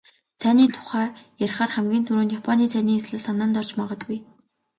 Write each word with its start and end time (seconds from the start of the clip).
Цайны 0.41 0.63
тухай 0.75 1.07
ярихаар 1.45 1.71
хамгийн 1.75 2.03
түрүүнд 2.07 2.35
"Японы 2.39 2.65
цайны 2.73 2.91
ёслол" 2.99 3.21
санаанд 3.25 3.55
орж 3.61 3.71
магадгүй. 3.79 4.17